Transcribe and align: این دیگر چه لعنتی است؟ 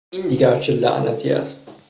این 0.09 0.27
دیگر 0.27 0.59
چه 0.59 0.73
لعنتی 0.73 1.29
است؟ 1.29 1.67